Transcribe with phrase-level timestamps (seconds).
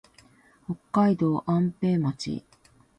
[0.65, 2.43] 北海道安平町